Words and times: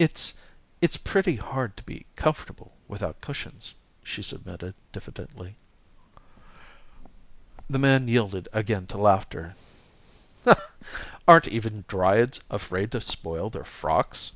"It's 0.00 0.34
it's 0.80 0.96
pretty 0.96 1.36
hard 1.36 1.76
to 1.76 1.84
be 1.84 2.04
comfortable 2.16 2.76
without 2.88 3.20
cushions," 3.20 3.76
she 4.02 4.20
submitted 4.20 4.74
diffidently. 4.90 5.54
The 7.68 7.78
man 7.78 8.08
yielded 8.08 8.48
again 8.52 8.88
to 8.88 8.98
laughter. 8.98 9.54
"Are 11.28 11.40
even 11.44 11.84
Dryads 11.86 12.40
afraid 12.50 12.90
to 12.90 13.00
spoil 13.00 13.48
their 13.48 13.62
frocks? 13.62 14.32